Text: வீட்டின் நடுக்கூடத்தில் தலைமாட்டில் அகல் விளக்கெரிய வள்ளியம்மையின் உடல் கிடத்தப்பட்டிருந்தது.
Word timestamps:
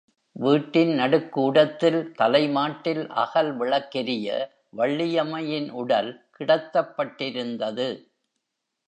வீட்டின் 0.35 0.93
நடுக்கூடத்தில் 0.95 2.13
தலைமாட்டில் 2.13 3.03
அகல் 3.15 3.51
விளக்கெரிய 3.57 4.29
வள்ளியம்மையின் 4.71 5.69
உடல் 5.73 6.11
கிடத்தப்பட்டிருந்தது. 6.39 7.89